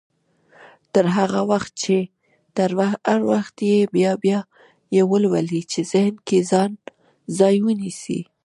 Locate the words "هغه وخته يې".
2.85-3.81